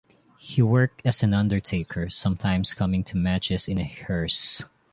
He 0.39 0.63
worked 0.63 1.03
as 1.05 1.21
an 1.21 1.31
undertaker, 1.35 2.09
sometimes 2.09 2.73
coming 2.73 3.03
to 3.03 3.15
matches 3.17 3.67
in 3.67 3.77
a 3.77 3.83
hearse. 3.83 4.63